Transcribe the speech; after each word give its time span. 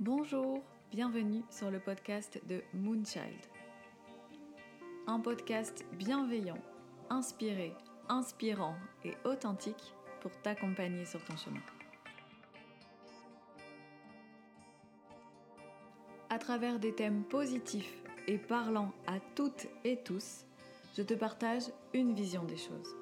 Bonjour, 0.00 0.62
bienvenue 0.92 1.42
sur 1.50 1.72
le 1.72 1.80
podcast 1.80 2.40
de 2.48 2.62
Moonchild. 2.72 3.34
Un 5.08 5.18
podcast 5.18 5.84
bienveillant, 5.94 6.58
inspiré, 7.10 7.74
inspirant 8.08 8.76
et 9.04 9.14
authentique 9.24 9.92
pour 10.20 10.30
t'accompagner 10.40 11.04
sur 11.04 11.20
ton 11.24 11.36
chemin. 11.36 11.58
À 16.30 16.38
travers 16.38 16.78
des 16.78 16.94
thèmes 16.94 17.24
positifs 17.24 18.00
et 18.28 18.38
parlant 18.38 18.92
à 19.08 19.18
toutes 19.34 19.66
et 19.82 19.96
tous, 20.04 20.46
je 20.96 21.02
te 21.02 21.14
partage 21.14 21.64
une 21.92 22.14
vision 22.14 22.44
des 22.44 22.56
choses. 22.56 22.94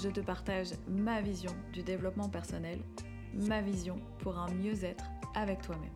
Je 0.00 0.08
te 0.08 0.20
partage 0.20 0.70
ma 0.86 1.20
vision 1.20 1.56
du 1.72 1.82
développement 1.82 2.28
personnel, 2.28 2.78
ma 3.34 3.60
vision 3.60 4.00
pour 4.20 4.38
un 4.38 4.52
mieux-être 4.52 5.04
avec 5.34 5.62
toi-même. 5.62 5.90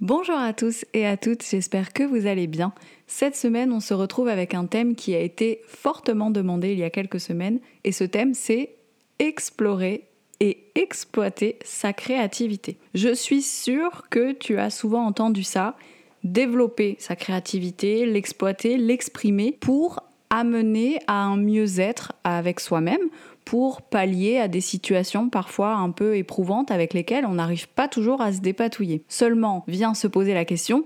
Bonjour 0.00 0.36
à 0.36 0.52
tous 0.52 0.84
et 0.92 1.06
à 1.06 1.16
toutes, 1.16 1.42
j'espère 1.48 1.94
que 1.94 2.02
vous 2.02 2.26
allez 2.26 2.46
bien. 2.46 2.74
Cette 3.06 3.36
semaine, 3.36 3.72
on 3.72 3.80
se 3.80 3.94
retrouve 3.94 4.28
avec 4.28 4.52
un 4.52 4.66
thème 4.66 4.96
qui 4.96 5.14
a 5.14 5.20
été 5.20 5.62
fortement 5.66 6.30
demandé 6.30 6.72
il 6.72 6.78
y 6.78 6.82
a 6.82 6.90
quelques 6.90 7.20
semaines, 7.20 7.58
et 7.84 7.92
ce 7.92 8.04
thème, 8.04 8.34
c'est 8.34 8.74
explorer 9.18 10.08
et 10.40 10.66
exploiter 10.74 11.58
sa 11.64 11.94
créativité. 11.94 12.76
Je 12.92 13.14
suis 13.14 13.40
sûre 13.40 14.04
que 14.10 14.32
tu 14.32 14.58
as 14.58 14.68
souvent 14.68 15.06
entendu 15.06 15.42
ça, 15.42 15.74
développer 16.22 16.96
sa 16.98 17.16
créativité, 17.16 18.04
l'exploiter, 18.04 18.76
l'exprimer 18.76 19.52
pour 19.52 20.00
amener 20.38 20.98
à 21.06 21.22
un 21.22 21.36
mieux-être 21.36 22.12
avec 22.24 22.60
soi-même 22.60 23.08
pour 23.44 23.82
pallier 23.82 24.38
à 24.38 24.48
des 24.48 24.60
situations 24.60 25.28
parfois 25.28 25.74
un 25.74 25.90
peu 25.90 26.16
éprouvantes 26.16 26.70
avec 26.70 26.94
lesquelles 26.94 27.26
on 27.26 27.34
n'arrive 27.34 27.68
pas 27.68 27.88
toujours 27.88 28.20
à 28.20 28.32
se 28.32 28.40
dépatouiller. 28.40 29.04
Seulement 29.08 29.64
vient 29.68 29.94
se 29.94 30.06
poser 30.06 30.34
la 30.34 30.44
question, 30.44 30.84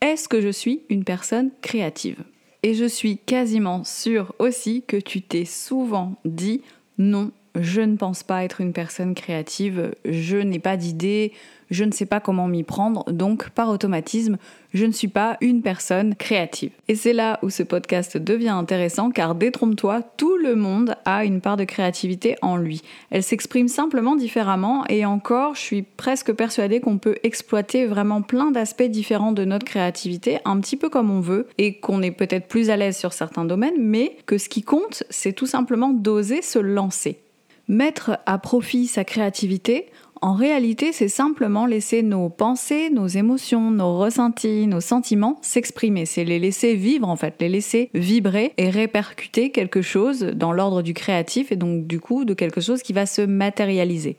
est-ce 0.00 0.28
que 0.28 0.40
je 0.40 0.48
suis 0.48 0.82
une 0.88 1.04
personne 1.04 1.50
créative? 1.60 2.24
Et 2.62 2.74
je 2.74 2.84
suis 2.84 3.18
quasiment 3.18 3.84
sûre 3.84 4.34
aussi 4.38 4.82
que 4.86 4.96
tu 4.96 5.22
t'es 5.22 5.44
souvent 5.44 6.14
dit 6.24 6.62
non, 6.98 7.30
je 7.54 7.80
ne 7.80 7.96
pense 7.96 8.22
pas 8.22 8.44
être 8.44 8.60
une 8.60 8.72
personne 8.72 9.14
créative, 9.14 9.94
je 10.04 10.36
n'ai 10.36 10.58
pas 10.58 10.76
d'idée, 10.76 11.32
je 11.72 11.84
ne 11.84 11.90
sais 11.90 12.06
pas 12.06 12.20
comment 12.20 12.48
m'y 12.48 12.62
prendre, 12.64 13.10
donc 13.10 13.50
par 13.50 13.70
automatisme, 13.70 14.36
je 14.74 14.84
ne 14.84 14.92
suis 14.92 15.08
pas 15.08 15.38
une 15.40 15.62
personne 15.62 16.14
créative. 16.14 16.70
Et 16.88 16.94
c'est 16.94 17.12
là 17.12 17.38
où 17.42 17.50
ce 17.50 17.62
podcast 17.62 18.16
devient 18.18 18.50
intéressant 18.50 19.10
car 19.10 19.34
détrompe-toi, 19.34 20.02
tout 20.16 20.36
le 20.36 20.54
monde 20.54 20.94
a 21.04 21.24
une 21.24 21.40
part 21.40 21.56
de 21.56 21.64
créativité 21.64 22.36
en 22.42 22.56
lui. 22.56 22.82
Elle 23.10 23.22
s'exprime 23.22 23.68
simplement 23.68 24.16
différemment 24.16 24.84
et 24.88 25.04
encore, 25.06 25.54
je 25.54 25.60
suis 25.60 25.82
presque 25.82 26.32
persuadée 26.32 26.80
qu'on 26.80 26.98
peut 26.98 27.16
exploiter 27.22 27.86
vraiment 27.86 28.22
plein 28.22 28.50
d'aspects 28.50 28.82
différents 28.82 29.32
de 29.32 29.44
notre 29.44 29.66
créativité, 29.66 30.38
un 30.44 30.60
petit 30.60 30.76
peu 30.76 30.90
comme 30.90 31.10
on 31.10 31.20
veut, 31.20 31.48
et 31.56 31.78
qu'on 31.78 32.02
est 32.02 32.10
peut-être 32.10 32.48
plus 32.48 32.70
à 32.70 32.76
l'aise 32.76 32.96
sur 32.96 33.12
certains 33.12 33.44
domaines, 33.44 33.78
mais 33.78 34.16
que 34.26 34.36
ce 34.36 34.48
qui 34.48 34.62
compte, 34.62 35.04
c'est 35.08 35.32
tout 35.32 35.46
simplement 35.46 35.90
d'oser 35.90 36.42
se 36.42 36.58
lancer. 36.58 37.18
Mettre 37.68 38.18
à 38.26 38.38
profit 38.38 38.86
sa 38.86 39.04
créativité, 39.04 39.86
en 40.22 40.34
réalité, 40.34 40.92
c'est 40.92 41.08
simplement 41.08 41.66
laisser 41.66 42.04
nos 42.04 42.28
pensées, 42.28 42.90
nos 42.90 43.08
émotions, 43.08 43.72
nos 43.72 43.98
ressentis, 43.98 44.68
nos 44.68 44.80
sentiments 44.80 45.38
s'exprimer. 45.42 46.06
C'est 46.06 46.22
les 46.22 46.38
laisser 46.38 46.76
vivre, 46.76 47.08
en 47.08 47.16
fait, 47.16 47.34
les 47.40 47.48
laisser 47.48 47.90
vibrer 47.92 48.52
et 48.56 48.70
répercuter 48.70 49.50
quelque 49.50 49.82
chose 49.82 50.20
dans 50.20 50.52
l'ordre 50.52 50.82
du 50.82 50.94
créatif 50.94 51.50
et 51.50 51.56
donc 51.56 51.88
du 51.88 51.98
coup 51.98 52.24
de 52.24 52.34
quelque 52.34 52.60
chose 52.60 52.82
qui 52.82 52.92
va 52.92 53.04
se 53.04 53.22
matérialiser. 53.22 54.16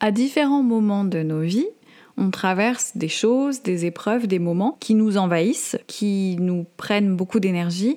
À 0.00 0.10
différents 0.10 0.64
moments 0.64 1.04
de 1.04 1.22
nos 1.22 1.42
vies, 1.42 1.68
on 2.16 2.30
traverse 2.30 2.96
des 2.96 3.08
choses, 3.08 3.62
des 3.62 3.86
épreuves, 3.86 4.26
des 4.26 4.40
moments 4.40 4.76
qui 4.80 4.94
nous 4.94 5.18
envahissent, 5.18 5.78
qui 5.86 6.36
nous 6.40 6.66
prennent 6.76 7.14
beaucoup 7.14 7.38
d'énergie 7.38 7.96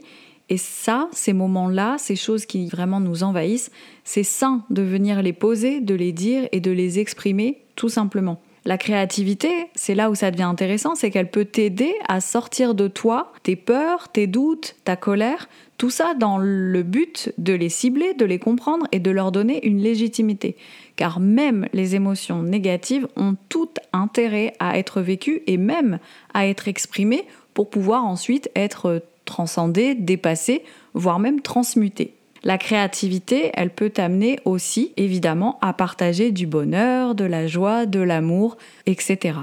et 0.52 0.58
ça, 0.58 1.08
ces 1.14 1.32
moments-là, 1.32 1.96
ces 1.98 2.18
choses 2.18 2.46
qui 2.46 2.68
vraiment 2.68 3.00
nous 3.00 3.24
envahissent, 3.24 3.72
c'est 4.04 4.24
sain 4.24 4.66
de 4.70 4.82
venir 4.82 5.22
les 5.22 5.32
poser, 5.32 5.80
de 5.80 5.96
les 5.96 6.12
dire 6.12 6.50
et 6.52 6.60
de 6.60 6.72
les 6.72 7.00
exprimer 7.00 7.62
tout 7.78 7.88
simplement. 7.88 8.42
La 8.66 8.78
créativité, 8.78 9.48
c'est 9.76 9.96
là 9.96 10.10
où 10.10 10.16
ça 10.16 10.30
devient 10.30 10.44
intéressant, 10.44 10.94
c'est 10.94 11.10
qu'elle 11.10 11.32
peut 11.32 11.46
t'aider 11.46 11.94
à 12.10 12.20
sortir 12.20 12.76
de 12.76 12.90
toi 12.90 13.32
tes 13.44 13.56
peurs, 13.56 14.10
tes 14.10 14.28
doutes, 14.28 14.76
ta 14.84 14.98
colère, 14.98 15.48
tout 15.78 15.90
ça 15.90 16.16
dans 16.16 16.38
le 16.38 16.84
but 16.84 17.32
de 17.38 17.54
les 17.54 17.70
cibler, 17.70 18.14
de 18.14 18.26
les 18.26 18.38
comprendre 18.38 18.86
et 18.92 19.00
de 19.00 19.10
leur 19.10 19.32
donner 19.32 19.66
une 19.66 19.80
légitimité. 19.80 20.58
Car 20.98 21.22
même 21.22 21.66
les 21.72 21.96
émotions 21.96 22.44
négatives 22.44 23.08
ont 23.16 23.38
tout 23.48 23.72
intérêt 23.94 24.54
à 24.60 24.78
être 24.78 25.00
vécues 25.00 25.44
et 25.48 25.56
même 25.56 26.00
à 26.34 26.46
être 26.46 26.68
exprimées 26.68 27.26
pour 27.54 27.70
pouvoir 27.70 28.04
ensuite 28.04 28.52
être 28.54 29.02
transcender, 29.32 29.96
dépasser, 29.96 30.64
voire 30.94 31.18
même 31.18 31.42
transmuter. 31.42 32.14
La 32.44 32.58
créativité, 32.58 33.52
elle 33.54 33.70
peut 33.70 33.90
t'amener 33.90 34.40
aussi, 34.44 34.92
évidemment, 34.98 35.58
à 35.62 35.72
partager 35.72 36.32
du 36.32 36.48
bonheur, 36.48 37.16
de 37.16 37.24
la 37.24 37.48
joie, 37.48 37.86
de 37.86 38.02
l'amour, 38.02 38.58
etc. 38.88 39.38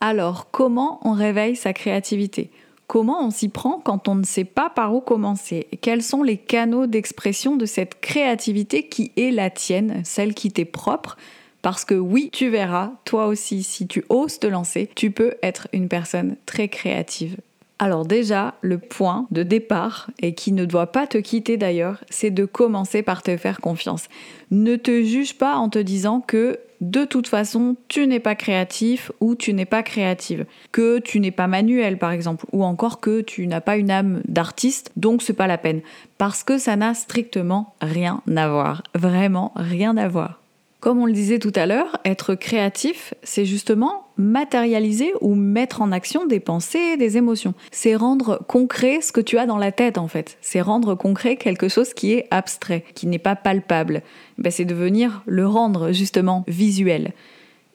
Alors, 0.00 0.48
comment 0.50 1.00
on 1.02 1.12
réveille 1.12 1.56
sa 1.56 1.72
créativité? 1.72 2.50
Comment 2.86 3.22
on 3.22 3.30
s'y 3.30 3.50
prend 3.50 3.82
quand 3.84 4.08
on 4.08 4.14
ne 4.14 4.24
sait 4.24 4.44
pas 4.44 4.70
par 4.70 4.94
où 4.94 5.00
commencer? 5.00 5.66
Quels 5.82 6.02
sont 6.02 6.22
les 6.22 6.38
canaux 6.38 6.86
d'expression 6.86 7.56
de 7.56 7.66
cette 7.66 8.00
créativité 8.00 8.88
qui 8.88 9.12
est 9.18 9.30
la 9.30 9.50
tienne, 9.50 10.00
celle 10.04 10.32
qui 10.32 10.50
t'est 10.50 10.64
propre? 10.64 11.18
Parce 11.60 11.84
que 11.84 11.94
oui, 11.94 12.30
tu 12.32 12.48
verras, 12.48 12.92
toi 13.04 13.26
aussi, 13.26 13.62
si 13.62 13.86
tu 13.88 14.04
oses 14.08 14.38
te 14.38 14.46
lancer, 14.46 14.88
tu 14.94 15.10
peux 15.10 15.34
être 15.42 15.68
une 15.74 15.88
personne 15.88 16.36
très 16.46 16.68
créative. 16.68 17.36
Alors 17.80 18.04
déjà, 18.04 18.54
le 18.60 18.78
point 18.78 19.26
de 19.30 19.44
départ, 19.44 20.10
et 20.20 20.34
qui 20.34 20.52
ne 20.52 20.64
doit 20.64 20.88
pas 20.88 21.06
te 21.06 21.18
quitter 21.18 21.56
d'ailleurs, 21.56 22.02
c'est 22.10 22.30
de 22.30 22.44
commencer 22.44 23.02
par 23.02 23.22
te 23.22 23.36
faire 23.36 23.60
confiance. 23.60 24.08
Ne 24.50 24.74
te 24.76 25.04
juge 25.04 25.34
pas 25.38 25.56
en 25.56 25.68
te 25.68 25.78
disant 25.78 26.20
que 26.20 26.58
de 26.80 27.04
toute 27.04 27.28
façon, 27.28 27.76
tu 27.88 28.06
n'es 28.06 28.20
pas 28.20 28.34
créatif 28.34 29.10
ou 29.20 29.34
tu 29.34 29.52
n'es 29.52 29.64
pas 29.64 29.82
créative, 29.82 30.46
que 30.72 30.98
tu 30.98 31.20
n'es 31.20 31.30
pas 31.30 31.46
manuel 31.46 31.98
par 31.98 32.12
exemple, 32.12 32.46
ou 32.52 32.64
encore 32.64 33.00
que 33.00 33.20
tu 33.20 33.46
n'as 33.46 33.60
pas 33.60 33.76
une 33.76 33.90
âme 33.90 34.22
d'artiste, 34.26 34.92
donc 34.96 35.22
c'est 35.22 35.32
pas 35.32 35.46
la 35.48 35.58
peine, 35.58 35.80
parce 36.18 36.44
que 36.44 36.58
ça 36.58 36.76
n'a 36.76 36.94
strictement 36.94 37.74
rien 37.80 38.22
à 38.36 38.48
voir, 38.48 38.82
vraiment 38.94 39.52
rien 39.56 39.96
à 39.96 40.08
voir. 40.08 40.40
Comme 40.80 41.00
on 41.00 41.06
le 41.06 41.12
disait 41.12 41.40
tout 41.40 41.52
à 41.56 41.66
l'heure, 41.66 41.98
être 42.04 42.36
créatif, 42.36 43.12
c'est 43.24 43.44
justement 43.44 44.07
matérialiser 44.18 45.12
ou 45.20 45.34
mettre 45.34 45.80
en 45.80 45.92
action 45.92 46.26
des 46.26 46.40
pensées, 46.40 46.96
des 46.96 47.16
émotions. 47.16 47.54
C'est 47.70 47.94
rendre 47.94 48.44
concret 48.46 49.00
ce 49.00 49.12
que 49.12 49.20
tu 49.20 49.38
as 49.38 49.46
dans 49.46 49.56
la 49.56 49.72
tête 49.72 49.96
en 49.96 50.08
fait. 50.08 50.36
C'est 50.42 50.60
rendre 50.60 50.94
concret 50.94 51.36
quelque 51.36 51.68
chose 51.68 51.94
qui 51.94 52.12
est 52.12 52.26
abstrait, 52.30 52.84
qui 52.94 53.06
n'est 53.06 53.18
pas 53.18 53.36
palpable. 53.36 54.02
Ben, 54.36 54.50
c'est 54.50 54.64
de 54.64 54.74
venir 54.74 55.22
le 55.26 55.46
rendre 55.46 55.92
justement 55.92 56.44
visuel. 56.48 57.12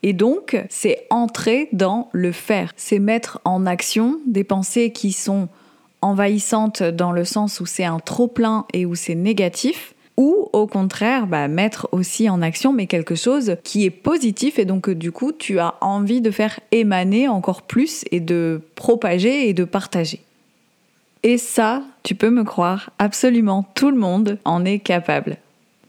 Et 0.04 0.12
donc, 0.12 0.62
c'est 0.70 1.08
entrer 1.10 1.70
dans 1.72 2.10
le 2.12 2.34
faire. 2.34 2.74
C'est 2.76 3.00
mettre 3.00 3.40
en 3.46 3.66
action 3.66 4.20
des 4.28 4.44
pensées 4.44 4.92
qui 4.92 5.14
sont 5.14 5.48
envahissantes 6.02 6.84
dans 6.84 7.14
le 7.14 7.24
sens 7.24 7.62
où 7.62 7.66
c'est 7.66 7.86
un 7.86 8.00
trop 8.00 8.28
plein 8.28 8.66
et 8.74 8.86
où 8.86 8.96
c'est 8.96 9.16
négatif 9.16 9.93
ou 10.18 10.50
au 10.54 10.68
contraire 10.68 11.28
bah, 11.28 11.48
mettre 11.48 11.90
aussi 11.92 12.30
en 12.30 12.42
action 12.42 12.72
mais 12.74 12.88
quelque 12.88 13.16
chose 13.16 13.56
qui 13.64 13.86
est 13.86 13.90
positif 13.90 14.60
et 14.60 14.66
donc 14.66 14.90
du 14.90 15.12
coup 15.12 15.32
tu 15.32 15.60
as 15.60 15.76
envie 15.82 16.22
de 16.22 16.32
faire 16.32 16.60
émaner 16.72 17.28
encore 17.28 17.64
plus 17.64 18.06
et 18.12 18.20
de 18.20 18.62
propager 18.76 19.50
et 19.50 19.54
de 19.54 19.64
partager. 19.64 20.22
Et 21.26 21.38
ça, 21.38 21.84
tu 22.04 22.16
peux 22.16 22.30
me 22.30 22.44
croire, 22.44 22.90
absolument 23.00 23.66
tout 23.76 23.90
le 23.90 23.98
monde 23.98 24.38
en 24.44 24.66
est 24.66 24.80
capable. 24.80 25.38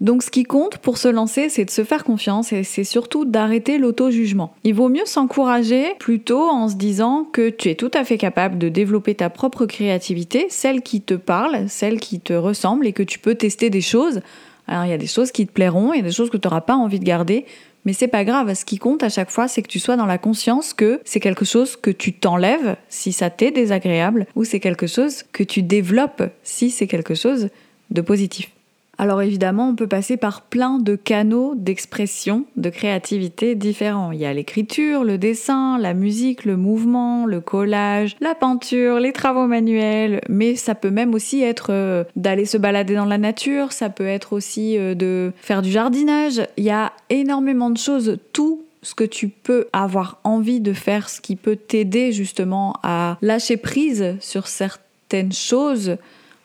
Donc 0.00 0.22
ce 0.22 0.30
qui 0.30 0.42
compte 0.42 0.78
pour 0.78 0.98
se 0.98 1.08
lancer, 1.08 1.48
c'est 1.48 1.64
de 1.64 1.70
se 1.70 1.84
faire 1.84 2.04
confiance 2.04 2.52
et 2.52 2.64
c'est 2.64 2.84
surtout 2.84 3.24
d'arrêter 3.24 3.78
l'auto-jugement. 3.78 4.54
Il 4.64 4.74
vaut 4.74 4.88
mieux 4.88 5.06
s'encourager 5.06 5.94
plutôt 5.98 6.42
en 6.42 6.68
se 6.68 6.74
disant 6.74 7.24
que 7.32 7.48
tu 7.48 7.70
es 7.70 7.74
tout 7.74 7.90
à 7.94 8.04
fait 8.04 8.18
capable 8.18 8.58
de 8.58 8.68
développer 8.68 9.14
ta 9.14 9.30
propre 9.30 9.66
créativité, 9.66 10.46
celle 10.50 10.82
qui 10.82 11.00
te 11.00 11.14
parle, 11.14 11.68
celle 11.68 12.00
qui 12.00 12.20
te 12.20 12.32
ressemble 12.32 12.86
et 12.86 12.92
que 12.92 13.02
tu 13.02 13.18
peux 13.18 13.36
tester 13.36 13.70
des 13.70 13.80
choses. 13.80 14.20
Alors 14.66 14.84
il 14.84 14.90
y 14.90 14.94
a 14.94 14.98
des 14.98 15.06
choses 15.06 15.30
qui 15.30 15.46
te 15.46 15.52
plairont, 15.52 15.92
il 15.92 15.98
y 15.98 16.00
a 16.00 16.04
des 16.04 16.12
choses 16.12 16.30
que 16.30 16.36
tu 16.36 16.48
n'auras 16.48 16.62
pas 16.62 16.74
envie 16.74 16.98
de 16.98 17.04
garder, 17.04 17.44
mais 17.84 17.92
c'est 17.92 18.08
pas 18.08 18.24
grave, 18.24 18.54
ce 18.54 18.64
qui 18.64 18.78
compte 18.78 19.02
à 19.02 19.10
chaque 19.10 19.30
fois, 19.30 19.46
c'est 19.46 19.62
que 19.62 19.68
tu 19.68 19.78
sois 19.78 19.96
dans 19.96 20.06
la 20.06 20.18
conscience 20.18 20.72
que 20.72 21.00
c'est 21.04 21.20
quelque 21.20 21.44
chose 21.44 21.76
que 21.76 21.90
tu 21.90 22.14
t'enlèves 22.14 22.76
si 22.88 23.12
ça 23.12 23.28
t'est 23.30 23.50
désagréable, 23.50 24.26
ou 24.34 24.44
c'est 24.44 24.60
quelque 24.60 24.86
chose 24.86 25.22
que 25.32 25.42
tu 25.42 25.62
développes 25.62 26.22
si 26.42 26.70
c'est 26.70 26.86
quelque 26.86 27.14
chose 27.14 27.50
de 27.90 28.00
positif. 28.00 28.53
Alors 28.98 29.22
évidemment, 29.22 29.68
on 29.68 29.74
peut 29.74 29.86
passer 29.86 30.16
par 30.16 30.42
plein 30.42 30.78
de 30.78 30.96
canaux 30.96 31.54
d'expression, 31.56 32.44
de 32.56 32.70
créativité 32.70 33.54
différents. 33.54 34.12
Il 34.12 34.20
y 34.20 34.26
a 34.26 34.32
l'écriture, 34.32 35.04
le 35.04 35.18
dessin, 35.18 35.78
la 35.78 35.94
musique, 35.94 36.44
le 36.44 36.56
mouvement, 36.56 37.26
le 37.26 37.40
collage, 37.40 38.16
la 38.20 38.34
peinture, 38.34 39.00
les 39.00 39.12
travaux 39.12 39.46
manuels, 39.46 40.20
mais 40.28 40.56
ça 40.56 40.74
peut 40.74 40.90
même 40.90 41.14
aussi 41.14 41.42
être 41.42 41.68
euh, 41.70 42.04
d'aller 42.16 42.44
se 42.44 42.56
balader 42.56 42.94
dans 42.94 43.04
la 43.04 43.18
nature, 43.18 43.72
ça 43.72 43.90
peut 43.90 44.06
être 44.06 44.32
aussi 44.32 44.78
euh, 44.78 44.94
de 44.94 45.32
faire 45.36 45.62
du 45.62 45.70
jardinage. 45.70 46.42
Il 46.56 46.64
y 46.64 46.70
a 46.70 46.92
énormément 47.10 47.70
de 47.70 47.78
choses, 47.78 48.18
tout 48.32 48.64
ce 48.82 48.94
que 48.94 49.04
tu 49.04 49.28
peux 49.28 49.66
avoir 49.72 50.20
envie 50.24 50.60
de 50.60 50.72
faire, 50.72 51.08
ce 51.08 51.20
qui 51.20 51.36
peut 51.36 51.56
t'aider 51.56 52.12
justement 52.12 52.76
à 52.82 53.16
lâcher 53.22 53.56
prise 53.56 54.16
sur 54.20 54.46
certaines 54.46 55.32
choses 55.32 55.96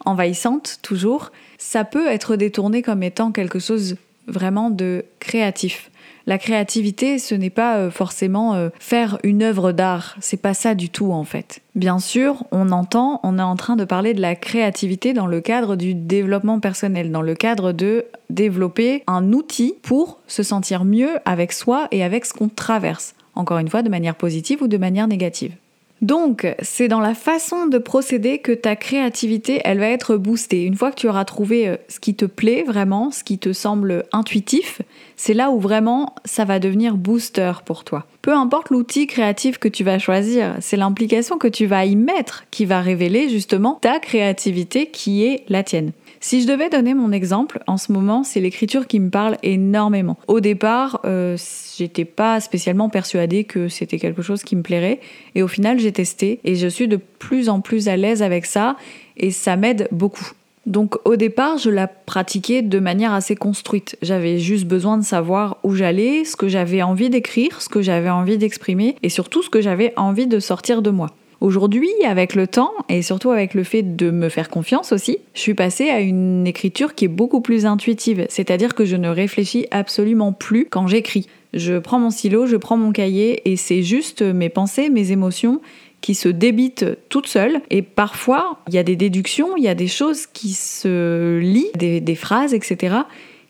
envahissantes 0.05 0.79
toujours 0.81 1.31
ça 1.59 1.83
peut 1.83 2.07
être 2.07 2.35
détourné 2.37 2.81
comme 2.81 3.03
étant 3.03 3.31
quelque 3.31 3.59
chose 3.59 3.97
vraiment 4.27 4.71
de 4.71 5.05
créatif. 5.19 5.91
La 6.25 6.37
créativité, 6.37 7.17
ce 7.17 7.33
n'est 7.33 7.49
pas 7.49 7.77
euh, 7.77 7.91
forcément 7.91 8.53
euh, 8.53 8.69
faire 8.79 9.17
une 9.23 9.41
œuvre 9.41 9.71
d'art, 9.71 10.15
c'est 10.19 10.41
pas 10.41 10.53
ça 10.53 10.75
du 10.75 10.89
tout 10.89 11.11
en 11.11 11.23
fait. 11.23 11.61
Bien 11.75 11.99
sûr, 11.99 12.43
on 12.51 12.71
entend, 12.71 13.19
on 13.23 13.39
est 13.39 13.43
en 13.43 13.55
train 13.55 13.75
de 13.75 13.83
parler 13.83 14.13
de 14.13 14.21
la 14.21 14.35
créativité 14.35 15.13
dans 15.13 15.25
le 15.25 15.41
cadre 15.41 15.75
du 15.75 15.95
développement 15.95 16.59
personnel, 16.59 17.11
dans 17.11 17.23
le 17.23 17.35
cadre 17.35 17.71
de 17.71 18.05
développer 18.29 19.03
un 19.07 19.33
outil 19.33 19.73
pour 19.81 20.19
se 20.27 20.43
sentir 20.43 20.85
mieux 20.85 21.17
avec 21.25 21.51
soi 21.51 21.87
et 21.91 22.03
avec 22.03 22.25
ce 22.25 22.33
qu'on 22.33 22.49
traverse, 22.49 23.15
encore 23.33 23.57
une 23.57 23.69
fois 23.69 23.81
de 23.81 23.89
manière 23.89 24.15
positive 24.15 24.61
ou 24.61 24.67
de 24.67 24.77
manière 24.77 25.07
négative. 25.07 25.55
Donc, 26.01 26.47
c'est 26.61 26.87
dans 26.87 27.01
la 27.01 27.13
façon 27.13 27.67
de 27.67 27.77
procéder 27.77 28.39
que 28.39 28.53
ta 28.53 28.75
créativité, 28.75 29.61
elle 29.65 29.79
va 29.79 29.89
être 29.89 30.15
boostée. 30.15 30.63
Une 30.63 30.75
fois 30.75 30.91
que 30.91 30.95
tu 30.95 31.09
auras 31.09 31.25
trouvé 31.25 31.67
euh, 31.67 31.75
ce 31.89 31.99
qui 31.99 32.15
te 32.15 32.25
plaît 32.25 32.63
vraiment, 32.63 33.11
ce 33.11 33.23
qui 33.23 33.37
te 33.37 33.51
semble 33.51 34.05
intuitif, 34.13 34.81
c'est 35.17 35.33
là 35.33 35.51
où 35.51 35.59
vraiment 35.59 36.15
ça 36.23 36.45
va 36.45 36.59
devenir 36.59 36.95
booster 36.95 37.51
pour 37.65 37.83
toi. 37.83 38.05
Peu 38.21 38.33
importe 38.33 38.69
l'outil 38.69 39.07
créatif 39.07 39.57
que 39.57 39.67
tu 39.67 39.83
vas 39.83 39.99
choisir, 39.99 40.55
c'est 40.61 40.77
l'implication 40.77 41.37
que 41.37 41.47
tu 41.47 41.65
vas 41.65 41.85
y 41.85 41.95
mettre 41.95 42.45
qui 42.51 42.65
va 42.65 42.79
révéler 42.79 43.27
justement 43.27 43.79
ta 43.81 43.99
créativité 43.99 44.87
qui 44.87 45.25
est 45.25 45.43
la 45.49 45.63
tienne. 45.63 45.91
Si 46.21 46.41
je 46.41 46.47
devais 46.47 46.69
donner 46.69 46.93
mon 46.93 47.13
exemple, 47.13 47.63
en 47.65 47.77
ce 47.77 47.93
moment, 47.93 48.23
c'est 48.23 48.41
l'écriture 48.41 48.87
qui 48.87 48.99
me 48.99 49.09
parle 49.09 49.37
énormément. 49.41 50.17
Au 50.27 50.41
départ, 50.41 50.99
euh, 51.05 51.37
j'étais 51.77 52.03
pas 52.03 52.41
spécialement 52.41 52.89
persuadée 52.89 53.45
que 53.45 53.69
c'était 53.69 53.99
quelque 53.99 54.21
chose 54.21 54.43
qui 54.43 54.57
me 54.57 54.61
plairait, 54.61 54.99
et 55.35 55.43
au 55.43 55.47
final, 55.47 55.79
j'ai 55.79 55.93
testé 55.93 56.41
et 56.43 56.55
je 56.55 56.67
suis 56.67 56.89
de 56.89 56.97
plus 56.97 57.47
en 57.47 57.61
plus 57.61 57.87
à 57.87 57.95
l'aise 57.95 58.21
avec 58.21 58.45
ça, 58.45 58.75
et 59.15 59.31
ça 59.31 59.55
m'aide 59.55 59.87
beaucoup. 59.91 60.31
Donc 60.65 60.97
au 61.05 61.15
départ, 61.15 61.57
je 61.57 61.69
la 61.69 61.87
pratiquais 61.87 62.61
de 62.61 62.79
manière 62.79 63.13
assez 63.13 63.35
construite. 63.35 63.97
J'avais 64.01 64.37
juste 64.37 64.65
besoin 64.65 64.97
de 64.97 65.03
savoir 65.03 65.57
où 65.63 65.73
j'allais, 65.73 66.25
ce 66.25 66.35
que 66.35 66.47
j'avais 66.47 66.81
envie 66.83 67.09
d'écrire, 67.09 67.61
ce 67.61 67.69
que 67.69 67.81
j'avais 67.81 68.09
envie 68.09 68.37
d'exprimer 68.37 68.95
et 69.01 69.09
surtout 69.09 69.41
ce 69.41 69.49
que 69.49 69.61
j'avais 69.61 69.93
envie 69.95 70.27
de 70.27 70.39
sortir 70.39 70.81
de 70.81 70.91
moi. 70.91 71.09
Aujourd'hui, 71.41 71.89
avec 72.05 72.35
le 72.35 72.47
temps 72.47 72.73
et 72.89 73.01
surtout 73.01 73.31
avec 73.31 73.53
le 73.53 73.63
fait 73.63 73.95
de 73.95 74.11
me 74.11 74.27
faire 74.27 74.49
confiance 74.49 74.91
aussi, 74.91 75.19
je 75.33 75.39
suis 75.39 75.53
passée 75.53 75.89
à 75.89 76.01
une 76.01 76.45
écriture 76.45 76.95
qui 76.95 77.05
est 77.05 77.09
beaucoup 77.09 77.39
plus 77.39 77.65
intuitive, 77.65 78.25
c'est-à-dire 78.29 78.75
que 78.75 78.83
je 78.83 78.97
ne 78.97 79.07
réfléchis 79.07 79.65
absolument 79.71 80.33
plus 80.33 80.67
quand 80.69 80.87
j'écris. 80.87 81.27
Je 81.53 81.79
prends 81.79 81.97
mon 81.97 82.09
stylo, 82.09 82.45
je 82.45 82.57
prends 82.57 82.77
mon 82.77 82.91
cahier 82.91 83.49
et 83.49 83.55
c'est 83.55 83.83
juste 83.83 84.21
mes 84.21 84.49
pensées, 84.49 84.89
mes 84.89 85.11
émotions 85.11 85.61
qui 86.01 86.13
se 86.13 86.29
débitent 86.29 86.85
toutes 87.09 87.27
seules. 87.27 87.61
Et 87.69 87.81
parfois, 87.81 88.59
il 88.67 88.73
y 88.73 88.77
a 88.77 88.83
des 88.83 88.95
déductions, 88.95 89.55
il 89.57 89.63
y 89.63 89.69
a 89.69 89.75
des 89.75 89.87
choses 89.87 90.27
qui 90.27 90.49
se 90.49 91.37
lient, 91.39 91.71
des, 91.75 92.01
des 92.01 92.15
phrases, 92.15 92.53
etc 92.53 92.97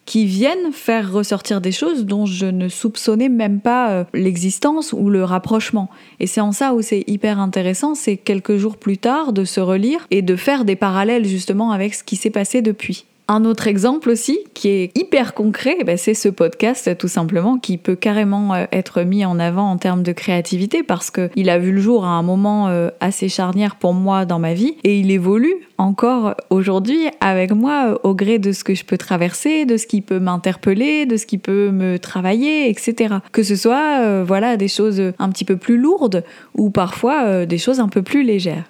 qui 0.09 0.25
viennent 0.25 0.71
faire 0.71 1.13
ressortir 1.13 1.61
des 1.61 1.71
choses 1.71 2.03
dont 2.03 2.25
je 2.25 2.47
ne 2.47 2.67
soupçonnais 2.67 3.29
même 3.29 3.59
pas 3.59 3.91
euh, 3.91 4.03
l'existence 4.15 4.91
ou 4.91 5.11
le 5.11 5.23
rapprochement. 5.23 5.87
Et 6.19 6.25
c'est 6.25 6.41
en 6.41 6.51
ça 6.51 6.73
où 6.73 6.81
c'est 6.81 7.03
hyper 7.05 7.39
intéressant, 7.39 7.93
c'est 7.93 8.17
quelques 8.17 8.57
jours 8.57 8.77
plus 8.77 8.97
tard 8.97 9.33
de 9.33 9.43
se 9.43 9.59
relire 9.59 10.07
et 10.09 10.23
de 10.23 10.35
faire 10.35 10.65
des 10.65 10.75
parallèles 10.75 11.25
justement 11.25 11.71
avec 11.71 11.93
ce 11.93 12.03
qui 12.03 12.15
s'est 12.15 12.31
passé 12.31 12.63
depuis. 12.63 13.05
Un 13.31 13.45
autre 13.45 13.67
exemple 13.67 14.09
aussi, 14.09 14.39
qui 14.55 14.69
est 14.69 14.97
hyper 14.97 15.35
concret, 15.35 15.77
eh 15.79 15.83
ben, 15.83 15.97
c'est 15.97 16.15
ce 16.15 16.29
podcast 16.29 16.97
tout 16.97 17.07
simplement, 17.07 17.59
qui 17.59 17.77
peut 17.77 17.95
carrément 17.95 18.55
euh, 18.55 18.65
être 18.71 19.03
mis 19.03 19.23
en 19.23 19.37
avant 19.37 19.69
en 19.69 19.77
termes 19.77 20.01
de 20.01 20.11
créativité 20.13 20.81
parce 20.81 21.11
qu'il 21.11 21.51
a 21.51 21.59
vu 21.59 21.71
le 21.71 21.79
jour 21.79 22.05
à 22.05 22.09
un 22.09 22.23
moment 22.23 22.69
euh, 22.69 22.89
assez 22.99 23.29
charnière 23.29 23.75
pour 23.75 23.93
moi 23.93 24.25
dans 24.25 24.39
ma 24.39 24.55
vie 24.55 24.77
et 24.83 24.97
il 24.97 25.11
évolue 25.11 25.53
encore 25.77 26.33
aujourd'hui 26.49 27.01
avec 27.21 27.51
moi 27.51 27.91
euh, 27.91 27.97
au 28.01 28.15
gré 28.15 28.39
de 28.39 28.51
ce 28.51 28.63
que 28.63 28.73
je 28.73 28.83
peux 28.83 28.97
traverser, 28.97 29.65
de 29.65 29.77
ce 29.77 29.85
qui 29.85 30.01
peut 30.01 30.19
m'interpeller, 30.19 31.05
de 31.05 31.15
ce 31.15 31.27
qui 31.27 31.37
peut 31.37 31.69
me 31.69 31.99
travailler, 31.99 32.67
etc. 32.67 33.17
Que 33.31 33.43
ce 33.43 33.55
soit 33.55 34.23
voilà 34.23 34.57
des 34.57 34.67
choses 34.67 34.99
un 35.19 35.29
petit 35.29 35.45
peu 35.45 35.55
plus 35.55 35.77
lourdes 35.77 36.23
ou 36.57 36.71
parfois 36.71 37.45
des 37.45 37.59
choses 37.59 37.79
un 37.79 37.89
peu 37.89 38.01
plus 38.01 38.23
légères. 38.23 38.63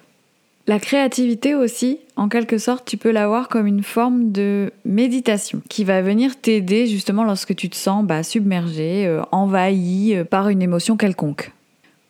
La 0.66 0.78
créativité 0.78 1.54
aussi, 1.54 1.98
en 2.16 2.28
quelque 2.28 2.58
sorte, 2.58 2.84
tu 2.86 2.96
peux 2.96 3.10
la 3.10 3.26
voir 3.26 3.48
comme 3.48 3.66
une 3.66 3.82
forme 3.82 4.30
de 4.30 4.72
méditation 4.84 5.62
qui 5.68 5.84
va 5.84 6.02
venir 6.02 6.40
t'aider 6.40 6.86
justement 6.86 7.24
lorsque 7.24 7.56
tu 7.56 7.68
te 7.68 7.76
sens 7.76 8.04
bah, 8.04 8.22
submergé, 8.22 9.06
euh, 9.06 9.22
envahi 9.32 10.14
euh, 10.14 10.24
par 10.24 10.48
une 10.48 10.62
émotion 10.62 10.96
quelconque. 10.96 11.52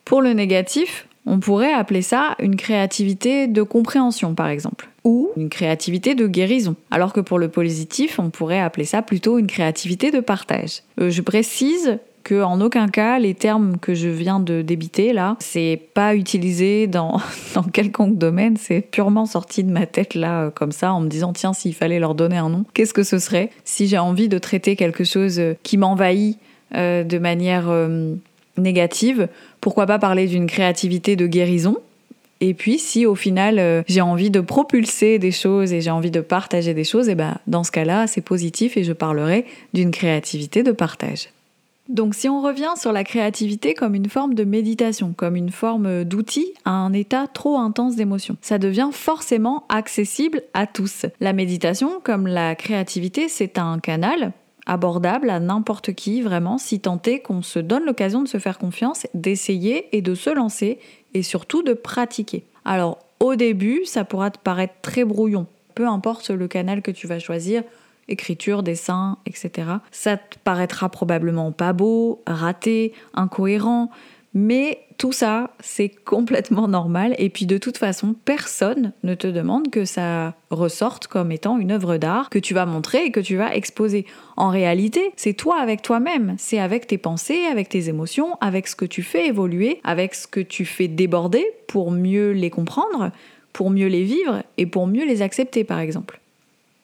Pour 0.05 0.21
le 0.21 0.33
négatif, 0.33 1.07
on 1.27 1.39
pourrait 1.39 1.73
appeler 1.73 2.03
ça 2.03 2.35
une 2.41 2.57
créativité 2.57 3.47
de 3.47 3.63
compréhension 3.63 4.35
par 4.35 4.49
exemple, 4.49 4.89
ou 5.05 5.31
une 5.37 5.49
créativité 5.49 6.15
de 6.15 6.27
guérison, 6.27 6.75
alors 6.91 7.13
que 7.13 7.21
pour 7.21 7.39
le 7.39 7.49
positif, 7.49 8.19
on 8.19 8.31
pourrait 8.31 8.61
appeler 8.61 8.85
ça 8.85 9.03
plutôt 9.03 9.39
une 9.39 9.47
créativité 9.47 10.11
de 10.11 10.21
partage. 10.21 10.83
Euh, 11.01 11.11
je 11.11 11.23
précise, 11.23 11.99
que 12.23 12.43
en 12.43 12.61
aucun 12.61 12.89
cas 12.89 13.19
les 13.19 13.35
termes 13.35 13.79
que 13.79 13.95
je 13.95 14.09
viens 14.09 14.41
de 14.41 14.63
débiter 14.63 15.13
là, 15.13 15.37
c'est 15.41 15.81
pas 15.95 16.15
utilisé 16.15 16.87
dans, 16.87 17.21
dans 17.55 17.63
quelconque 17.63 18.19
domaine, 18.19 18.57
c'est 18.57 18.81
purement 18.81 19.27
sorti 19.27 19.65
de 19.65 19.71
ma 19.71 19.87
tête 19.87 20.15
là 20.15 20.43
euh, 20.43 20.51
comme 20.51 20.73
ça 20.73 20.93
en 20.93 21.01
me 21.01 21.09
disant 21.09 21.33
tiens 21.33 21.53
s'il 21.53 21.75
fallait 21.75 21.99
leur 21.99 22.15
donner 22.15 22.37
un 22.37 22.49
nom, 22.49 22.65
qu'est-ce 22.75 22.95
que 22.95 23.03
ce 23.03 23.19
serait 23.19 23.51
si 23.65 23.87
j'ai 23.87 23.99
envie 23.99 24.29
de 24.29 24.39
traiter 24.39 24.77
quelque 24.77 25.05
chose 25.05 25.39
euh, 25.39 25.55
qui 25.63 25.77
m'envahit 25.77 26.39
euh, 26.75 27.03
de 27.03 27.19
manière 27.19 27.69
négative, 28.57 29.29
pourquoi 29.61 29.87
pas 29.87 29.99
parler 29.99 30.27
d'une 30.29 30.47
créativité 30.47 31.17
de 31.17 31.27
guérison? 31.27 31.77
Et 32.41 32.55
puis, 32.55 32.79
si 32.79 33.07
au 33.07 33.17
final 33.17 33.85
j'ai 33.89 34.01
envie 34.01 34.31
de 34.31 34.41
propulser 34.41 35.19
des 35.19 35.33
choses 35.33 35.73
et 35.73 35.81
j'ai 35.81 35.91
envie 35.91 36.13
de 36.13 36.21
partager 36.21 36.73
des 36.73 36.85
choses, 36.85 37.09
et 37.09 37.17
ben 37.17 37.39
dans 37.49 37.65
ce 37.65 37.73
cas-là, 37.73 38.07
c'est 38.07 38.21
positif 38.21 38.77
et 38.77 38.85
je 38.85 38.93
parlerai 38.93 39.45
d'une 39.75 39.91
créativité 39.91 40.63
de 40.63 40.73
partage. 40.73 41.29
Donc 41.91 42.15
si 42.15 42.29
on 42.29 42.41
revient 42.41 42.75
sur 42.77 42.93
la 42.93 43.03
créativité 43.03 43.75
comme 43.75 43.97
une 43.97 44.09
forme 44.09 44.35
de 44.35 44.45
méditation, 44.45 45.13
comme 45.13 45.35
une 45.35 45.51
forme 45.51 46.05
d'outil 46.05 46.55
à 46.65 46.71
un 46.71 46.93
état 46.93 47.27
trop 47.27 47.59
intense 47.59 47.97
d'émotion, 47.97 48.37
ça 48.43 48.59
devient 48.59 48.91
forcément 48.93 49.65
accessible 49.69 50.43
à 50.55 50.69
tous. 50.69 51.07
La 51.19 51.33
méditation, 51.33 52.01
comme 52.05 52.29
la 52.29 52.55
créativité, 52.55 53.29
c'est 53.29 53.59
un 53.59 53.81
canal 53.81 54.33
abordable 54.67 55.31
à 55.31 55.41
n'importe 55.41 55.93
qui, 55.93 56.23
vraiment, 56.23 56.59
si 56.59 56.79
tant 56.79 57.03
est 57.07 57.19
qu'on 57.19 57.43
se 57.43 57.59
donne 57.59 57.85
l'occasion 57.85 58.23
de 58.23 58.29
se 58.29 58.39
faire 58.39 58.59
confiance, 58.59 59.09
d'essayer 59.15 59.89
et 59.91 60.01
de 60.01 60.15
se 60.15 60.31
lancer, 60.31 60.79
et 61.15 61.25
surtout 61.25 61.65
de 61.65 61.73
pratiquer. 61.73 62.45
Alors, 62.65 63.01
au 63.19 63.35
début, 63.35 63.81
ça 63.85 64.05
pourra 64.05 64.31
te 64.31 64.39
paraître 64.39 64.75
très 64.81 65.05
brouillon, 65.05 65.47
peu 65.75 65.89
importe 65.89 66.31
le 66.31 66.47
canal 66.47 66.83
que 66.83 66.93
tu 66.93 67.09
vas 67.09 67.19
choisir, 67.19 67.65
écriture, 68.11 68.63
dessin, 68.63 69.19
etc. 69.27 69.69
Ça 69.91 70.17
te 70.17 70.37
paraîtra 70.45 70.89
probablement 70.89 71.53
pas 71.53 71.73
beau, 71.73 72.23
raté, 72.27 72.93
incohérent, 73.15 73.91
mais 74.33 74.81
tout 74.97 75.13
ça, 75.13 75.51
c'est 75.61 75.89
complètement 75.89 76.69
normal. 76.69 77.15
Et 77.19 77.31
puis 77.31 77.47
de 77.47 77.59
toute 77.59 77.79
façon, 77.79 78.15
personne 78.25 78.93
ne 79.03 79.15
te 79.15 79.27
demande 79.27 79.71
que 79.71 79.85
ça 79.85 80.35
ressorte 80.51 81.09
comme 81.09 81.33
étant 81.33 81.59
une 81.59 81.73
œuvre 81.73 81.97
d'art 81.97 82.31
que 82.31 82.39
tu 82.39 82.55
vas 82.55 82.67
montrer 82.67 83.05
et 83.07 83.11
que 83.11 83.21
tu 83.21 83.37
vas 83.37 83.55
exposer. 83.55 84.07
En 84.37 84.51
réalité, 84.51 85.13
c'est 85.17 85.33
toi 85.33 85.59
avec 85.61 85.83
toi-même. 85.83 86.37
C'est 86.39 86.61
avec 86.61 86.87
tes 86.87 86.99
pensées, 86.99 87.47
avec 87.51 87.69
tes 87.69 87.89
émotions, 87.89 88.37
avec 88.41 88.69
ce 88.69 88.77
que 88.77 88.85
tu 88.85 89.03
fais 89.03 89.27
évoluer, 89.27 89.81
avec 89.85 90.15
ce 90.15 90.29
que 90.29 90.41
tu 90.41 90.65
fais 90.65 90.87
déborder 90.87 91.45
pour 91.67 91.91
mieux 91.91 92.33
les 92.33 92.51
comprendre, 92.51 93.11
pour 93.53 93.71
mieux 93.71 93.89
les 93.89 94.05
vivre 94.05 94.43
et 94.59 94.67
pour 94.67 94.87
mieux 94.87 95.07
les 95.07 95.23
accepter, 95.23 95.65
par 95.65 95.81
exemple. 95.81 96.21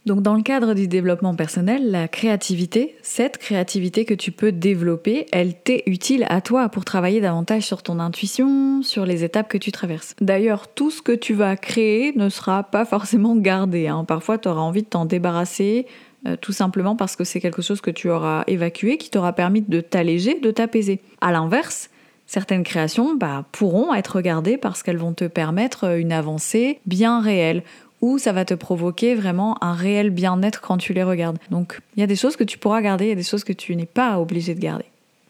Donc 0.06 0.22
dans 0.22 0.34
le 0.34 0.42
cadre 0.42 0.74
du 0.74 0.86
développement 0.86 1.34
personnel, 1.34 1.90
la 1.90 2.06
créativité, 2.06 2.94
cette 3.02 3.38
créativité 3.38 4.04
que 4.04 4.14
tu 4.14 4.30
peux 4.30 4.52
développer, 4.52 5.26
elle 5.32 5.60
t'est 5.60 5.82
utile 5.86 6.24
à 6.28 6.40
toi 6.40 6.68
pour 6.68 6.84
travailler 6.84 7.20
davantage 7.20 7.64
sur 7.64 7.82
ton 7.82 7.98
intuition, 7.98 8.82
sur 8.82 9.04
les 9.04 9.24
étapes 9.24 9.48
que 9.48 9.58
tu 9.58 9.72
traverses. 9.72 10.14
D'ailleurs, 10.20 10.68
tout 10.68 10.92
ce 10.92 11.02
que 11.02 11.10
tu 11.10 11.34
vas 11.34 11.56
créer 11.56 12.12
ne 12.14 12.28
sera 12.28 12.62
pas 12.62 12.84
forcément 12.84 13.34
gardé. 13.34 13.88
Hein. 13.88 14.04
Parfois, 14.04 14.38
tu 14.38 14.46
auras 14.46 14.60
envie 14.60 14.82
de 14.82 14.88
t'en 14.88 15.06
débarrasser, 15.06 15.86
euh, 16.28 16.36
tout 16.40 16.52
simplement 16.52 16.94
parce 16.94 17.16
que 17.16 17.24
c'est 17.24 17.40
quelque 17.40 17.62
chose 17.62 17.80
que 17.80 17.90
tu 17.90 18.08
auras 18.08 18.44
évacué, 18.46 18.98
qui 18.98 19.10
t'aura 19.10 19.32
permis 19.32 19.62
de 19.62 19.80
t'alléger, 19.80 20.38
de 20.38 20.52
t'apaiser. 20.52 21.00
À 21.20 21.32
l'inverse, 21.32 21.90
certaines 22.26 22.62
créations 22.62 23.16
bah, 23.16 23.44
pourront 23.50 23.92
être 23.92 24.16
regardées 24.16 24.56
parce 24.56 24.84
qu'elles 24.84 24.98
vont 24.98 25.14
te 25.14 25.24
permettre 25.24 25.96
une 25.98 26.12
avancée 26.12 26.80
bien 26.86 27.20
réelle 27.20 27.64
ou 28.00 28.18
ça 28.18 28.32
va 28.32 28.44
te 28.44 28.54
provoquer 28.54 29.14
vraiment 29.14 29.62
un 29.62 29.72
réel 29.72 30.10
bien-être 30.10 30.60
quand 30.60 30.76
tu 30.76 30.92
les 30.92 31.02
regardes. 31.02 31.38
Donc 31.50 31.80
il 31.96 32.00
y 32.00 32.02
a 32.02 32.06
des 32.06 32.16
choses 32.16 32.36
que 32.36 32.44
tu 32.44 32.58
pourras 32.58 32.82
garder, 32.82 33.06
il 33.06 33.08
y 33.08 33.12
a 33.12 33.16
des 33.16 33.22
choses 33.22 33.44
que 33.44 33.52
tu 33.52 33.74
n'es 33.76 33.86
pas 33.86 34.18
obligé 34.20 34.54
de 34.54 34.60
garder. 34.60 34.86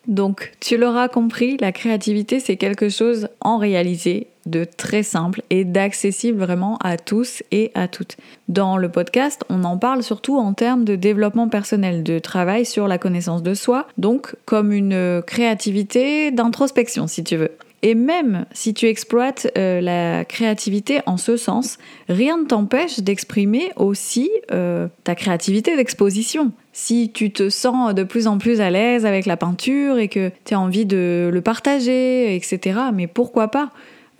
Donc, 0.07 0.53
tu 0.61 0.77
l'auras 0.77 1.09
compris, 1.09 1.57
la 1.61 1.73
créativité, 1.73 2.39
c'est 2.39 2.57
quelque 2.57 2.89
chose 2.89 3.29
en 3.41 3.59
réalité 3.59 4.29
de 4.47 4.65
très 4.65 5.03
simple 5.03 5.43
et 5.51 5.65
d'accessible 5.65 6.39
vraiment 6.39 6.79
à 6.79 6.97
tous 6.97 7.43
et 7.51 7.73
à 7.75 7.89
toutes. 7.89 8.17
Dans 8.49 8.77
le 8.77 8.89
podcast, 8.89 9.45
on 9.49 9.65
en 9.65 9.77
parle 9.77 10.05
surtout 10.05 10.39
en 10.39 10.53
termes 10.53 10.85
de 10.85 10.95
développement 10.95 11.49
personnel, 11.49 12.05
de 12.05 12.21
travail 12.21 12.65
sur 12.65 12.87
la 12.87 12.99
connaissance 12.99 13.43
de 13.43 13.55
soi, 13.55 13.89
donc 13.99 14.37
comme 14.45 14.73
une 14.73 15.23
créativité 15.27 16.31
d'introspection 16.31 17.09
si 17.09 17.25
tu 17.25 17.37
veux. 17.37 17.51
Et 17.87 17.95
même 17.95 18.47
si 18.50 18.75
tu 18.75 18.87
exploites 18.87 19.47
euh, 19.57 19.81
la 19.81 20.25
créativité 20.25 21.02
en 21.07 21.16
ce 21.16 21.37
sens, 21.37 21.78
rien 22.09 22.37
ne 22.37 22.45
t'empêche 22.45 22.99
d'exprimer 22.99 23.71
aussi 23.76 24.28
euh, 24.50 24.88
ta 25.05 25.14
créativité 25.14 25.76
d'exposition. 25.76 26.50
Si 26.73 27.12
tu 27.14 27.31
te 27.31 27.49
sens 27.49 27.95
de 27.95 28.02
plus 28.02 28.26
en 28.26 28.38
plus 28.38 28.61
à 28.61 28.71
l'aise 28.71 29.07
avec 29.07 29.25
la 29.25 29.37
peinture 29.37 29.99
et 29.99 30.09
que 30.09 30.33
tu 30.45 30.55
as 30.55 30.59
envie 30.59 30.85
de 30.85 31.31
le 31.33 31.40
partager, 31.43 32.35
etc., 32.35 32.81
mais 32.93 33.07
pourquoi 33.07 33.52
pas 33.52 33.71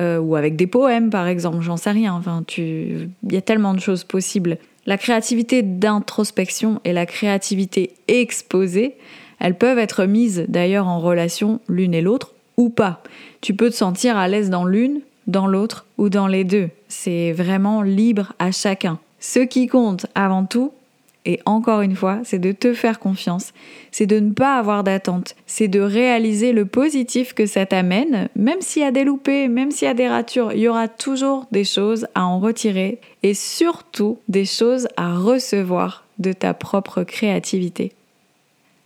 euh, 0.01 0.21
Ou 0.21 0.37
avec 0.37 0.55
des 0.55 0.69
poèmes, 0.69 1.11
par 1.11 1.27
exemple, 1.27 1.61
j'en 1.63 1.77
sais 1.77 1.91
rien. 1.91 2.15
Enfin, 2.15 2.45
il 2.57 3.09
y 3.29 3.37
a 3.37 3.43
tellement 3.43 3.75
de 3.75 3.81
choses 3.81 4.05
possibles. 4.05 4.59
La 4.87 4.97
créativité 4.97 5.63
d'introspection 5.63 6.81
et 6.85 6.93
la 6.93 7.05
créativité 7.05 7.95
exposée, 8.07 8.95
elles 9.41 9.59
peuvent 9.59 9.81
être 9.81 10.05
mises 10.05 10.45
d'ailleurs 10.47 10.87
en 10.87 11.01
relation 11.01 11.59
l'une 11.67 11.95
et 11.95 12.01
l'autre 12.01 12.36
ou 12.57 12.69
pas. 12.69 13.03
Tu 13.41 13.55
peux 13.55 13.71
te 13.71 13.77
sentir 13.77 14.17
à 14.17 14.29
l'aise 14.29 14.51
dans 14.51 14.65
l'une, 14.65 15.01
dans 15.27 15.47
l'autre 15.47 15.87
ou 15.99 16.09
dans 16.09 16.27
les 16.27 16.45
deux. 16.45 16.69
C'est 16.89 17.33
vraiment 17.33 17.83
libre 17.83 18.33
à 18.39 18.53
chacun. 18.53 18.99
Ce 19.19 19.41
qui 19.41 19.67
compte 19.67 20.07
avant 20.15 20.45
tout, 20.45 20.73
et 21.27 21.41
encore 21.45 21.81
une 21.81 21.97
fois, 21.97 22.21
c'est 22.23 22.39
de 22.39 22.53
te 22.53 22.73
faire 22.73 23.01
confiance, 23.01 23.53
c'est 23.91 24.07
de 24.07 24.21
ne 24.21 24.31
pas 24.31 24.59
avoir 24.59 24.85
d'attente, 24.85 25.35
c'est 25.47 25.67
de 25.67 25.81
réaliser 25.81 26.53
le 26.53 26.67
positif 26.67 27.35
que 27.35 27.47
ça 27.47 27.67
t'amène, 27.67 28.29
même 28.37 28.61
s'il 28.61 28.83
y 28.83 28.87
a 28.87 28.93
des 28.93 29.03
loupés, 29.03 29.49
même 29.49 29.73
s'il 29.73 29.89
y 29.89 29.91
a 29.91 29.95
des 29.95 30.07
ratures, 30.07 30.53
il 30.53 30.61
y 30.61 30.69
aura 30.69 30.87
toujours 30.87 31.47
des 31.51 31.65
choses 31.65 32.07
à 32.15 32.25
en 32.25 32.39
retirer 32.39 33.01
et 33.25 33.35
surtout 33.35 34.19
des 34.29 34.45
choses 34.45 34.87
à 34.97 35.17
recevoir 35.17 36.05
de 36.21 36.33
ta 36.33 36.55
propre 36.55 37.03
créativité. 37.03 37.93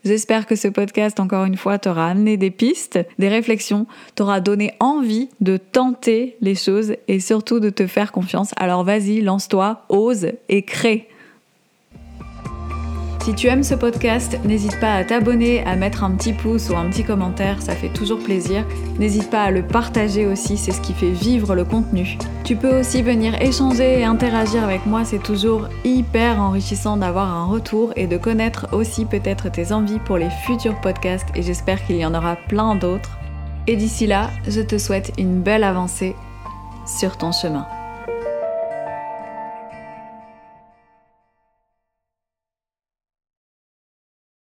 J'espère 0.05 0.47
que 0.47 0.57
ce 0.57 0.69
podcast, 0.69 1.21
encore 1.21 1.45
une 1.45 1.57
fois, 1.57 1.79
t'aura 1.79 2.09
amené 2.09 2.37
des 2.39 2.51
pistes, 2.51 2.99
des 3.19 3.29
réflexions, 3.29 3.87
t'aura 4.15 4.41
donné 4.41 4.73
envie 4.81 5.29
de 5.41 5.59
tenter 5.59 6.37
les 6.41 6.55
choses 6.55 6.95
et 7.07 7.21
surtout 7.21 7.61
de 7.61 7.69
te 7.69 7.87
faire 7.87 8.11
confiance. 8.11 8.53
Alors 8.57 8.83
vas-y, 8.83 9.21
lance-toi, 9.21 9.85
ose 9.91 10.33
et 10.49 10.63
crée. 10.63 11.09
Si 13.23 13.35
tu 13.35 13.49
aimes 13.49 13.63
ce 13.63 13.75
podcast, 13.75 14.39
n'hésite 14.45 14.81
pas 14.81 14.95
à 14.95 15.05
t'abonner, 15.05 15.63
à 15.65 15.77
mettre 15.77 16.05
un 16.05 16.13
petit 16.13 16.33
pouce 16.33 16.71
ou 16.71 16.77
un 16.77 16.89
petit 16.89 17.05
commentaire, 17.05 17.61
ça 17.61 17.75
fait 17.75 17.91
toujours 17.91 18.19
plaisir. 18.19 18.65
N'hésite 18.99 19.29
pas 19.29 19.43
à 19.43 19.51
le 19.51 19.63
partager 19.63 20.27
aussi, 20.27 20.57
c'est 20.57 20.73
ce 20.73 20.81
qui 20.81 20.95
fait 20.95 21.11
vivre 21.11 21.55
le 21.55 21.65
contenu. 21.65 22.17
Tu 22.45 22.57
peux 22.57 22.81
aussi 22.81 23.03
venir 23.03 23.41
échanger 23.43 24.01
et 24.01 24.05
interagir 24.05 24.65
avec 24.65 24.87
moi, 24.87 25.05
c'est 25.05 25.23
toujours 25.23 25.69
hyper 25.85 26.41
enrichissant 26.41 26.97
d'avoir 26.97 27.29
un 27.29 27.45
retour 27.45 27.93
et 27.95 28.07
de 28.07 28.17
connaître 28.17 28.69
aussi 28.73 29.05
peut-être 29.05 29.51
tes 29.51 29.71
envies 29.71 30.01
pour 30.01 30.17
les 30.17 30.31
futurs 30.47 30.81
podcasts 30.81 31.29
et 31.35 31.43
j'espère 31.43 31.85
qu'il 31.85 31.97
y 31.97 32.07
en 32.07 32.15
aura 32.15 32.37
plein 32.49 32.75
d'autres. 32.75 33.19
Et 33.67 33.77
d'ici 33.77 34.07
là, 34.07 34.31
je 34.49 34.63
te 34.63 34.79
souhaite 34.79 35.13
une 35.19 35.43
belle 35.43 35.65
avancée 35.65 36.17
sur 36.87 37.19
ton 37.19 37.33
chemin. 37.33 37.67